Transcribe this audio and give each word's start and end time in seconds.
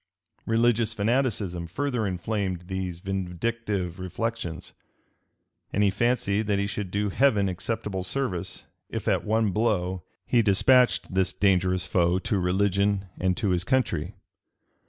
Religious 0.47 0.95
fanaticism 0.95 1.67
further 1.67 2.07
inflamed 2.07 2.61
these 2.61 2.99
vindictive 3.01 3.99
reflections; 3.99 4.73
and 5.71 5.83
he 5.83 5.91
fancied 5.91 6.47
that 6.47 6.57
he 6.57 6.65
should 6.65 6.89
do 6.89 7.09
Heaven 7.09 7.47
acceptable 7.47 8.01
service, 8.03 8.63
if 8.89 9.07
at 9.07 9.23
one 9.23 9.51
blow 9.51 10.01
he 10.25 10.41
despatched 10.41 11.13
this 11.13 11.33
dangerous 11.33 11.85
foe 11.85 12.17
to 12.17 12.39
religion 12.39 13.09
and 13.19 13.37
to 13.37 13.49
his 13.51 13.63
country. 13.63 14.15